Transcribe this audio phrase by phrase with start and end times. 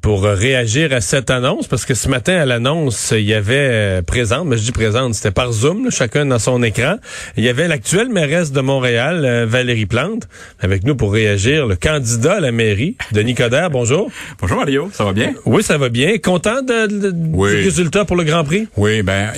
[0.00, 4.02] pour réagir à cette annonce, parce que ce matin à l'annonce, il y avait euh,
[4.02, 6.96] présente, mais je dis présente, c'était par Zoom, chacun dans son écran.
[7.36, 10.28] Il y avait l'actuelle mairesse de Montréal, euh, Valérie Plante,
[10.60, 13.70] avec nous pour réagir, le candidat à la mairie, Denis Coderre.
[13.70, 14.10] Bonjour.
[14.40, 15.32] Bonjour Mario, ça va bien?
[15.44, 16.18] Oui, ça va bien.
[16.18, 18.68] Content de, du résultat pour le Grand Prix?
[18.76, 19.30] Oui, ben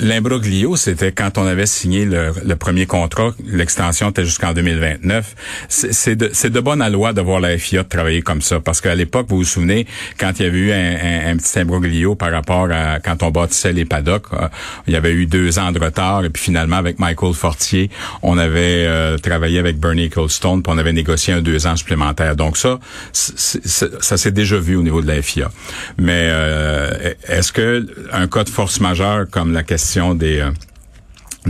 [0.00, 5.34] l'imbroglio, c'était quand on avait signé le, premier contrat, l'extension était jusqu'en 2029.
[5.68, 9.26] C'est de, de bonne loi de voir la FIA travailler comme ça, parce qu'à l'époque,
[9.28, 9.86] vous vous souvenez,
[10.18, 13.72] quand il y avait eu un, un, petit imbroglio par rapport à quand on bâtissait
[13.72, 14.48] les paddocks, euh,
[14.86, 17.90] il y avait eu deux ans de retard et puis finalement avec Michael Fortier,
[18.22, 22.36] on avait euh, travaillé avec Bernie Ecclestone puis on avait négocié un deux ans supplémentaire.
[22.36, 22.78] Donc ça,
[23.12, 25.50] ça s'est déjà vu au niveau de la FIA.
[25.98, 30.44] Mais euh, est-ce que un cas de force majeure comme la question des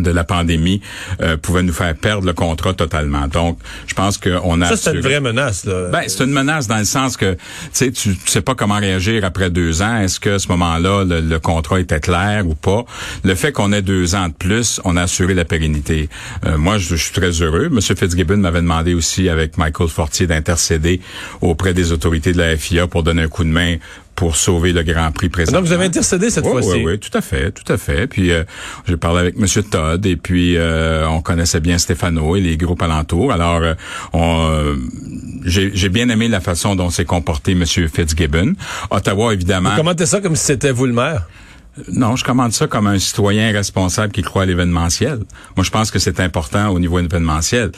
[0.02, 0.80] de la pandémie
[1.22, 3.28] euh, pouvait nous faire perdre le contrat totalement.
[3.28, 4.68] Donc, je pense qu'on a...
[4.68, 5.64] Ça, c'est une vraie menace.
[5.64, 5.88] Là.
[5.90, 7.38] Ben, c'est une menace dans le sens que, tu
[7.72, 9.98] sais, tu sais pas comment réagir après deux ans.
[9.98, 12.84] Est-ce que à ce moment-là, le, contrat était clair ou pas?
[13.24, 16.08] Le fait qu'on ait deux ans de plus, on a assuré la pérennité.
[16.44, 17.68] Euh, moi, je, suis très heureux.
[17.68, 21.00] Monsieur Fitzgibbon m'avait demandé aussi, avec Michael Fortier, d'intercéder
[21.40, 23.76] auprès des autorités de la FIA pour donner un coup de main
[24.16, 25.52] pour sauver le Grand Prix présent.
[25.52, 26.68] Donc vous avez intercédé cette fois-ci.
[26.72, 28.06] Oui, oui, tout à fait, tout à fait.
[28.06, 28.44] Puis euh,
[28.88, 32.82] j'ai parlé avec Monsieur Todd et puis euh, on connaissait bien Stéphano et les groupes
[32.82, 33.30] alentours.
[33.30, 33.74] Alors euh,
[34.14, 34.76] on,
[35.44, 38.54] j'ai, bien aimé la façon dont s'est comporté Monsieur Fitzgibbon.
[38.90, 39.70] Ottawa, évidemment.
[39.70, 41.26] Vous commentez ça comme si c'était vous le maire?
[41.92, 45.18] Non, je commande ça comme un citoyen responsable qui croit à l'événementiel.
[45.56, 47.70] Moi, je pense que c'est important au niveau événementiel.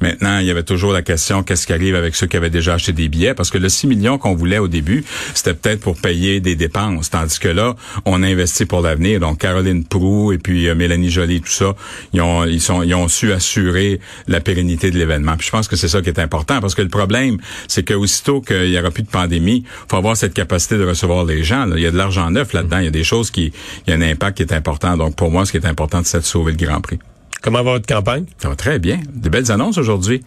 [0.00, 2.74] Maintenant, il y avait toujours la question qu'est-ce qui arrive avec ceux qui avaient déjà
[2.74, 3.34] acheté des billets?
[3.34, 7.10] Parce que le 6 millions qu'on voulait au début, c'était peut-être pour payer des dépenses
[7.10, 9.20] tandis que là, on a investi pour l'avenir.
[9.20, 11.74] Donc Caroline Prou et puis euh, Mélanie Joly tout ça,
[12.14, 15.36] ils ont ils sont ils ont su assurer la pérennité de l'événement.
[15.36, 17.36] Puis je pense que c'est ça qui est important parce que le problème,
[17.68, 21.26] c'est que aussitôt qu'il y aura plus de pandémie, faut avoir cette capacité de recevoir
[21.26, 21.70] les gens.
[21.70, 23.92] Il y a de l'argent neuf là-dedans, il y a des choses qui il y
[23.92, 24.96] a un impact qui est important.
[24.96, 26.98] Donc, pour moi, ce qui est important, c'est de sauver le Grand Prix.
[27.42, 28.26] Comment va votre campagne?
[28.38, 29.00] Ça va très bien.
[29.12, 30.22] De belles annonces aujourd'hui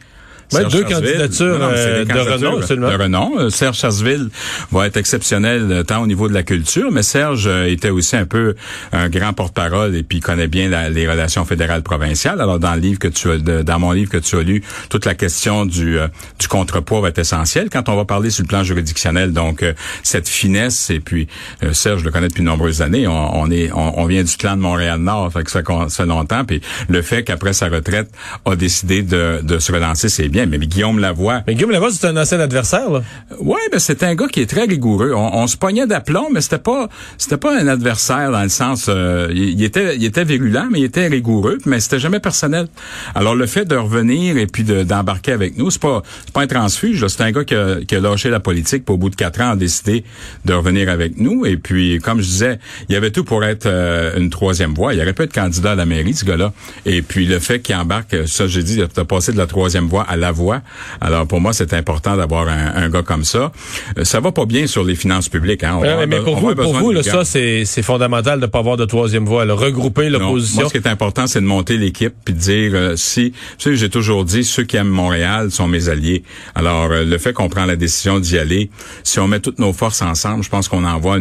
[0.51, 3.39] deux candidatures euh, de renom, De renom.
[3.39, 4.29] Euh, Serge Charsville
[4.71, 8.25] va être exceptionnel euh, tant au niveau de la culture, mais Serge était aussi un
[8.25, 8.55] peu
[8.91, 12.41] un grand porte-parole et puis connaît bien les relations fédérales provinciales.
[12.41, 15.05] Alors dans le livre que tu as, dans mon livre que tu as lu, toute
[15.05, 15.97] la question du
[16.39, 19.33] du contrepoids va être essentielle quand on va parler sur le plan juridictionnel.
[19.33, 19.63] Donc
[20.03, 21.27] cette finesse et puis
[21.73, 23.07] Serge je le connais depuis de nombreuses années.
[23.07, 26.45] On, est on, vient du clan de Montréal-Nord, fait que ça fait longtemps.
[26.45, 28.09] Puis le fait qu'après sa retraite
[28.45, 31.43] a décidé de, de se relancer, c'est mais Guillaume Lavoie.
[31.47, 33.01] Mais Guillaume Lavoie, c'est un ancien adversaire, là.
[33.39, 35.13] Ouais, ben c'est un gars qui est très rigoureux.
[35.15, 39.31] On, se pognait d'aplomb, mais c'était pas c'était pas un adversaire dans le sens euh,
[39.33, 42.67] il, était il était virulent, mais il était rigoureux, mais c'était jamais personnel.
[43.13, 46.47] Alors le fait de revenir et puis d'embarquer avec nous, c'est pas c'est pas un
[46.47, 49.15] transfuge, c'est un gars qui a, qui a lâché la politique, pour au bout de
[49.15, 50.03] quatre ans a décidé
[50.45, 51.45] de revenir avec nous.
[51.45, 52.59] Et puis comme je disais,
[52.89, 54.93] il y avait tout pour être euh, une troisième voie.
[54.93, 56.53] Il aurait pu être candidat à la mairie, ce gars-là.
[56.85, 60.03] Et puis le fait qu'il embarque, ça j'ai dit, de passer de la troisième voie
[60.03, 60.61] à la voix.
[61.01, 63.51] Alors pour moi, c'est important d'avoir un, gars comme ça.
[63.97, 65.63] Euh, ça va pas bien sur les finances publiques.
[65.63, 65.79] Hein?
[66.07, 69.43] mais pour vous, pour vous ça, c'est fondamental de pas avoir de troisième voie.
[69.45, 70.61] regrouper l'opposition.
[70.61, 73.31] Moi, ce qui est important, c'est de monter l'équipe puis de dire euh, si.
[73.57, 76.23] Tu sais, j'ai toujours dit, ceux qui aiment Montréal sont mes alliés.
[76.53, 78.69] Alors euh, le fait qu'on prend la décision d'y aller,
[79.03, 81.17] si on met toutes nos forces ensemble, je pense qu'on envoie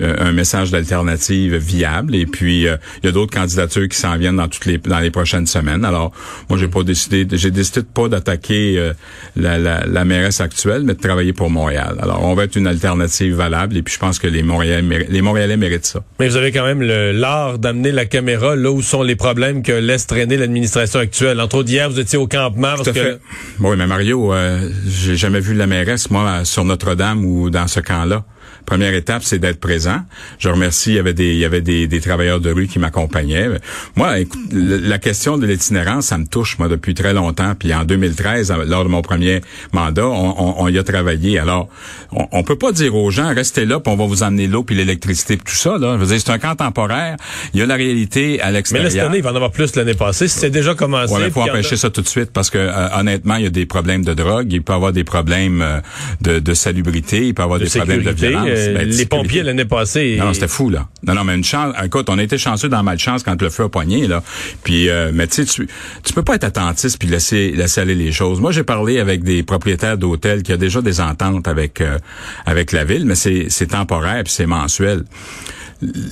[0.00, 2.14] un message d'alternative viable.
[2.14, 5.10] Et puis il y a d'autres candidatures qui s'en viennent dans toutes les dans les
[5.10, 5.84] prochaines semaines.
[5.84, 6.12] Alors
[6.48, 8.92] moi, j'ai pas décidé, j'ai décidé de pas d'attaquer euh,
[9.36, 11.96] la, la, la, mairesse actuelle, mais de travailler pour Montréal.
[12.00, 15.22] Alors, on va être une alternative valable et puis je pense que les Montréalais, les
[15.22, 16.02] Montréalais méritent ça.
[16.20, 19.72] Mais vous avez quand même l'art d'amener la caméra là où sont les problèmes que
[19.72, 21.40] laisse traîner l'administration actuelle.
[21.40, 22.74] Entre autres, hier, vous étiez au campement.
[22.76, 23.18] Parce que...
[23.60, 27.80] Oui, mais Mario, euh, j'ai jamais vu la mairesse, moi, sur Notre-Dame ou dans ce
[27.80, 28.24] camp-là.
[28.64, 30.00] Première étape, c'est d'être présent.
[30.38, 32.78] Je remercie, il y avait des, il y avait des, des travailleurs de rue qui
[32.78, 33.48] m'accompagnaient.
[33.96, 37.54] Moi, écoute, la question de l'itinérance, ça me touche, moi, depuis très longtemps.
[37.58, 39.40] Puis en 2013, lors de mon premier
[39.72, 41.38] mandat, on, on, y a travaillé.
[41.38, 41.68] Alors,
[42.12, 44.62] on, on, peut pas dire aux gens, restez là, puis on va vous emmener l'eau,
[44.62, 45.78] puis l'électricité, puis tout ça.
[45.78, 45.94] Là.
[45.94, 47.16] Je veux dire, c'est un camp temporaire.
[47.54, 48.84] Il y a la réalité à l'extérieur.
[48.84, 50.28] Mais cette année, il va en avoir plus l'année passée.
[50.28, 51.14] C'est déjà commencé.
[51.24, 53.66] Il faut empêcher ça tout de suite parce que, euh, honnêtement, il y a des
[53.66, 55.80] problèmes de drogue, il peut y avoir des problèmes euh,
[56.20, 58.51] de, de salubrité, il peut y avoir des problèmes de violence.
[58.52, 60.16] Euh, ben, les pompiers l'année passée.
[60.18, 60.88] Non, c'était fou là.
[61.06, 61.74] Non, non, mais une chance.
[61.84, 64.22] Écoute, on a été chanceux dans malchance quand le feu a poigné là.
[64.62, 65.66] Puis, euh, mais tu sais,
[66.02, 68.40] tu peux pas être attentiste puis laisser laisser aller les choses.
[68.40, 71.98] Moi, j'ai parlé avec des propriétaires d'hôtels qui ont déjà des ententes avec euh,
[72.46, 75.04] avec la ville, mais c'est c'est temporaire puis c'est mensuel.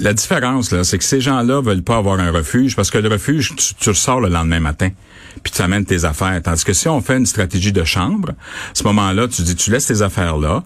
[0.01, 3.09] La différence, là, c'est que ces gens-là veulent pas avoir un refuge parce que le
[3.09, 4.91] refuge, tu, tu le sors le lendemain matin
[5.43, 6.41] puis tu amènes tes affaires.
[6.43, 9.71] Tandis que si on fait une stratégie de chambre, à ce moment-là, tu dis, tu
[9.71, 10.63] laisses tes affaires là,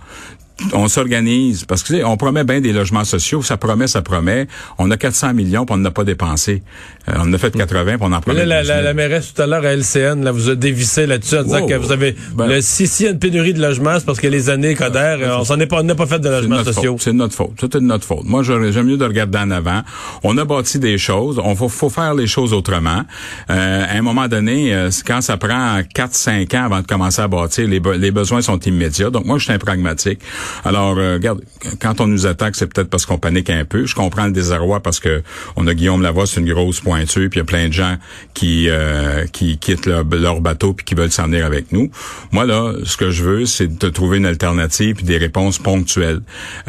[0.73, 4.47] on s'organise parce que on promet bien des logements sociaux, ça promet, ça promet.
[4.79, 6.63] On a 400 millions, puis on n'a pas dépensé.
[7.09, 8.47] Euh, on a fait 80, puis on en promet.
[8.47, 11.43] Là, la, la, mairesse tout à l'heure à LCN, là, vous a dévissé là-dessus en
[11.43, 14.07] disant que vous avez ben, le si s'il y a une pénurie de logements, c'est
[14.07, 16.63] parce que les années Coder, ben, on s'en est pas, n'a pas fait de logements
[16.65, 16.97] sociaux.
[17.01, 17.53] C'est notre faute.
[17.61, 18.25] C'est de notre faute.
[18.25, 19.83] Moi, j'aime mieux de regarder en avant.
[20.23, 21.41] On a bâti des choses.
[21.43, 23.03] On faut, faut faire les choses autrement.
[23.51, 27.29] Euh, à un moment donné, euh, quand ça prend 4-5 ans avant de commencer à
[27.29, 29.11] bâtir, les, les besoins sont immédiats.
[29.11, 30.21] Donc moi, je suis un pragmatique.
[30.65, 31.43] Alors, euh, regarde,
[31.81, 33.87] quand on nous attaque, c'est peut-être parce qu'on panique un peu.
[33.87, 35.23] Je comprends le désarroi parce que
[35.57, 37.97] on a Guillaume Lavoie, une grosse pointure, puis il y a plein de gens
[38.33, 41.91] qui euh, qui quittent leur, bateau puis qui veulent s'en venir avec nous.
[42.33, 46.21] Moi là, ce que je veux, c'est de trouver une alternative puis des réponses ponctuelles.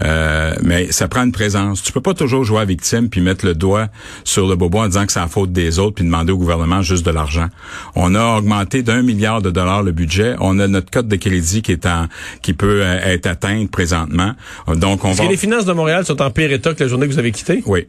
[0.04, 1.84] Euh, mais ça prend une présence.
[1.84, 3.88] Tu peux pas toujours jouer à victime puis mettre le doigt
[4.24, 6.82] sur le bobo en disant que c'est la faute des autres puis demander au gouvernement
[6.82, 7.48] juste de l'argent.
[7.96, 10.36] On a augmenté d'un milliard de dollars le budget.
[10.40, 12.08] On a notre code de crédit qui est en
[12.42, 14.34] qui peut être atteint présentement.
[14.68, 17.08] Donc, on Est-ce que les finances de Montréal sont en pire état que la journée
[17.08, 17.64] que vous avez quitté?
[17.66, 17.88] Oui.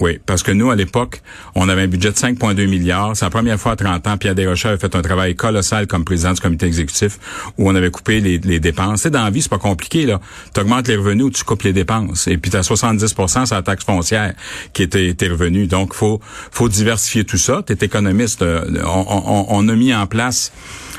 [0.00, 1.20] Oui, parce que nous, à l'époque,
[1.54, 3.14] on avait un budget de 5,2 milliards.
[3.14, 6.06] C'est la première fois à 30 ans, Pierre Desrochers avait fait un travail colossal comme
[6.06, 7.18] président du comité exécutif
[7.58, 9.02] où on avait coupé les, dépenses.
[9.02, 10.18] C'est dans la vie, c'est pas compliqué, là.
[10.54, 12.28] Tu augmentes les revenus ou tu coupes les dépenses.
[12.28, 14.32] Et puis tu as 70 c'est la taxe foncière
[14.72, 15.66] qui était, était revenue.
[15.66, 16.18] Donc, faut
[16.50, 17.62] faut diversifier tout ça.
[17.66, 18.40] Tu es économiste.
[18.40, 20.50] Euh, on a mis en place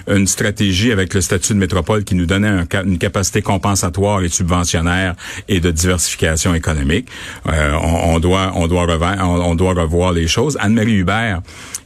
[0.07, 5.15] une stratégie avec le statut de métropole qui nous donnait une capacité compensatoire et subventionnaire
[5.47, 7.07] et de diversification économique.
[7.47, 8.87] Euh, on, doit on doit
[9.21, 10.57] on, doit revoir les choses.
[10.59, 11.41] Anne-Marie Hubert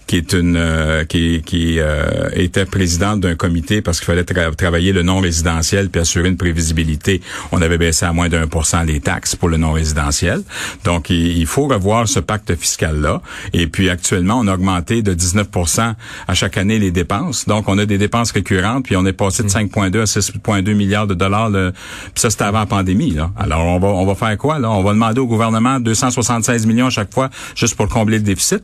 [0.07, 4.91] qui est une euh, qui, qui euh, était présidente d'un comité parce qu'il fallait travailler
[4.91, 7.21] le non résidentiel puis assurer une prévisibilité.
[7.51, 10.43] On avait baissé à moins d'un pour cent les taxes pour le non résidentiel.
[10.83, 13.21] Donc il, faut revoir ce pacte fiscal là.
[13.53, 15.93] Et puis actuellement on a augmenté de 19%
[16.27, 17.45] à chaque année les dépenses.
[17.47, 21.07] Donc on a des dépenses récurrentes puis on est passé de 5,2 à 6,2 milliards
[21.07, 21.49] de dollars.
[21.49, 23.31] Le, puis ça c'était avant la pandémie là.
[23.37, 24.69] Alors on va on va faire quoi là?
[24.69, 28.63] On va demander au gouvernement 276 millions à chaque fois juste pour combler le déficit.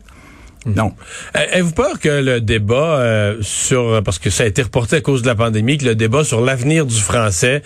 [0.66, 0.94] Non.
[1.34, 5.24] Avez-vous peur que le débat euh, sur, parce que ça a été reporté à cause
[5.24, 7.64] de la pandémie, que le débat sur l'avenir du français,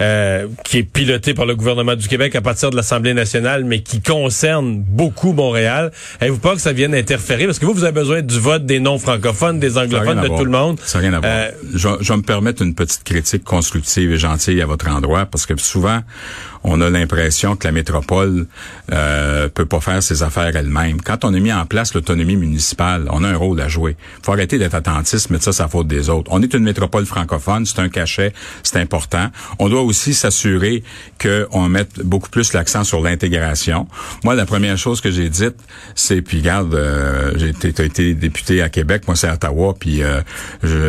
[0.00, 3.80] euh, qui est piloté par le gouvernement du Québec à partir de l'Assemblée nationale, mais
[3.80, 7.44] qui concerne beaucoup Montréal, avez-vous peur que ça vienne interférer?
[7.44, 10.50] Parce que vous, vous avez besoin du vote des non-francophones, des anglophones, de tout le
[10.50, 10.80] monde.
[10.84, 11.32] Ça n'a rien à voir.
[11.32, 15.26] Euh, je, je vais me permettre une petite critique constructive et gentille à votre endroit,
[15.26, 16.00] parce que souvent,
[16.68, 18.46] on a l'impression que la métropole
[18.92, 21.00] euh, peut pas faire ses affaires elle-même.
[21.00, 23.96] Quand on a mis en place l'autonomie municipale, on a un rôle à jouer.
[24.22, 26.30] faut arrêter d'être attentiste, mais ça, c'est la faute des autres.
[26.30, 29.30] On est une métropole francophone, c'est un cachet, c'est important.
[29.58, 30.82] On doit aussi s'assurer
[31.20, 33.88] qu'on mette beaucoup plus l'accent sur l'intégration.
[34.22, 35.56] Moi, la première chose que j'ai dite,
[35.94, 40.20] c'est, puis regarde, euh, j'ai été, député à Québec, moi c'est à Ottawa, puis euh,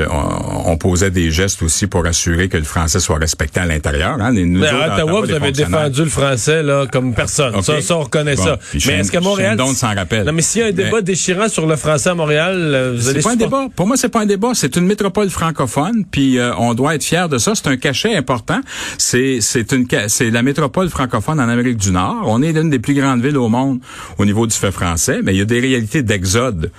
[0.09, 4.17] on, posait des gestes aussi pour assurer que le français soit respecté à l'intérieur.
[4.19, 4.31] Hein.
[4.31, 7.62] Les, à Ottawa, vous avez défendu le français là comme personne.
[7.62, 8.60] Ça, ça, on reconnaît ça.
[8.88, 9.60] Mais est-ce qu'à Montréal...
[9.75, 10.25] s'en rappelle.
[10.25, 13.10] Non, mais s'il y a un débat déchirant sur le français à Montréal, euh, vous
[13.10, 13.21] allez...
[13.21, 13.68] pas un débat.
[13.75, 14.51] Pour moi, c'est pas un débat.
[14.54, 17.54] C'est une métropole francophone, puis euh, on doit être fier de ça.
[17.56, 18.60] C'est un cachet important.
[18.98, 22.24] C'est c'est une c'est la métropole francophone en Amérique du Nord.
[22.25, 23.80] On est l'une des plus grandes villes au monde
[24.18, 26.72] au niveau du fait français, mais il y a des réalités d'exode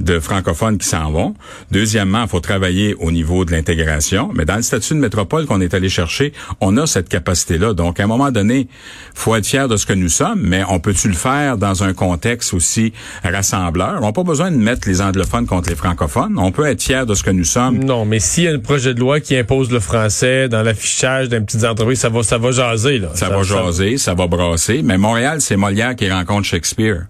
[0.00, 1.34] de francophones qui s'en vont.
[1.70, 4.30] Deuxièmement, il faut travailler au niveau de l'intégration.
[4.34, 7.72] Mais dans le statut de métropole qu'on est allé chercher, on a cette capacité-là.
[7.72, 8.68] Donc, à un moment donné,
[9.14, 11.94] faut être fier de ce que nous sommes, mais on peut-tu le faire dans un
[11.94, 12.92] contexte aussi
[13.24, 13.98] rassembleur?
[14.02, 16.34] On n'a pas besoin de mettre les anglophones contre les francophones.
[16.38, 17.82] On peut être fier de ce que nous sommes.
[17.82, 21.28] Non, mais s'il y a un projet de loi qui impose le français dans l'affichage
[21.28, 23.08] d'une petite entreprise, ça va, ça va jaser, là.
[23.14, 24.82] Ça, va jaser, ça va brasser.
[24.82, 27.06] Mais Montréal, c'est Molière qui rencontre Shakespeare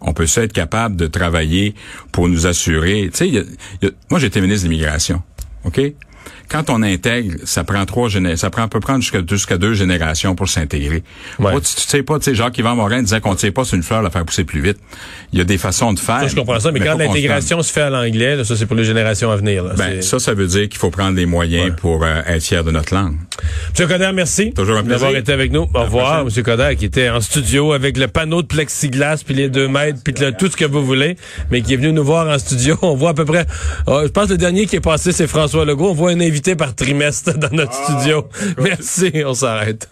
[0.00, 1.74] on peut être capable de travailler
[2.12, 3.10] pour nous assurer.
[3.12, 5.22] Tu sais, moi j'étais ministre de l'immigration,
[5.64, 5.80] ok?
[6.48, 10.48] Quand on intègre, ça prend trois ça prend peut prendre jusqu'à jusqu'à deux générations pour
[10.48, 11.02] s'intégrer.
[11.38, 11.52] Ouais.
[11.60, 14.02] tu, sais pas, tu sais, Jacques-Yvan Morin disait qu'on ne sait pas sur une fleur
[14.02, 14.78] la faire pousser plus vite.
[15.32, 16.20] Il y a des façons de faire.
[16.20, 18.84] Ça, je comprends ça, mais, quand l'intégration se fait à l'anglais, ça c'est pour les
[18.84, 19.64] générations à venir.
[19.76, 22.70] ben, ça, ça veut dire qu'il faut prendre des moyens pour euh, être fier de
[22.70, 23.16] notre langue.
[23.70, 24.52] Monsieur Coder, merci.
[24.52, 25.00] Toujours un plaisir.
[25.00, 25.66] D'avoir été avec nous.
[25.74, 29.48] Au revoir, Monsieur Coder, qui était en studio avec le panneau de plexiglas, puis les
[29.48, 31.16] deux mètres, puis tout ce que vous voulez,
[31.50, 32.76] mais qui est venu nous voir en studio.
[32.82, 33.46] On voit à peu près,
[33.86, 35.90] oh, je pense que le dernier qui est passé, c'est François Legault.
[35.90, 38.28] On voit un invité par trimestre dans notre studio.
[38.58, 39.88] Merci, on s'arrête.